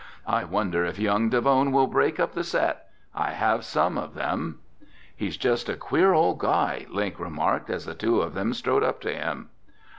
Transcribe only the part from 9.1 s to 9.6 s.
him.